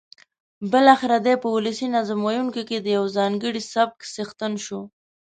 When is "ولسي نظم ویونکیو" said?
1.55-2.67